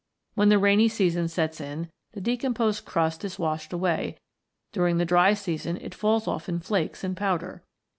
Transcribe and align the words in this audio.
When 0.33 0.49
the 0.49 0.57
rainy 0.57 0.87
season 0.87 1.27
sets 1.27 1.61
in, 1.61 1.91
the 2.13 2.21
decomposed 2.21 2.85
crust 2.85 3.23
is 3.23 3.37
washed 3.37 3.71
away; 3.71 4.17
during 4.71 4.97
the 4.97 5.05
dry 5.05 5.35
season 5.35 5.77
it 5.77 5.93
falls 5.93 6.27
off 6.27 6.49
in 6.49 6.59
flakes 6.59 7.03
and 7.03 7.15
powder. 7.15 7.61